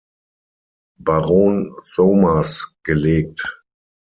Baron 0.99 1.75
Somers, 1.83 2.75
gelegt. 2.83 3.61